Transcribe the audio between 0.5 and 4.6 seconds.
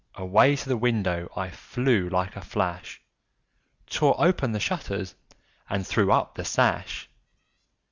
to the window I flew like a flash, Tore open the